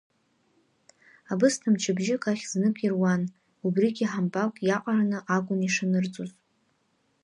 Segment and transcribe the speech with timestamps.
[1.31, 3.21] Абысҭа мчыбжьык ахь знык ируан,
[3.65, 6.31] убригьы ҳампалк иаҟараны акәын ишанырҵоз.